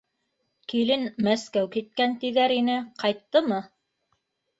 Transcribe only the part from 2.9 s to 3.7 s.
ҡайттымы?